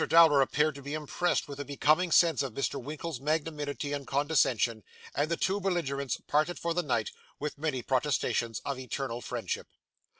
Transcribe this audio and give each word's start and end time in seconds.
Dowler 0.07 0.41
appeared 0.41 0.73
to 0.73 0.81
be 0.81 0.95
impressed 0.95 1.47
with 1.47 1.59
a 1.59 1.63
becoming 1.63 2.11
sense 2.11 2.41
of 2.41 2.55
Mr. 2.55 2.81
Winkle's 2.81 3.19
magnanimity 3.19 3.93
and 3.93 4.07
condescension; 4.07 4.81
and 5.13 5.29
the 5.29 5.37
two 5.37 5.61
belligerents 5.61 6.17
parted 6.27 6.57
for 6.57 6.73
the 6.73 6.81
night, 6.81 7.11
with 7.37 7.59
many 7.59 7.83
protestations 7.83 8.61
of 8.65 8.79
eternal 8.79 9.21
friendship. 9.21 9.67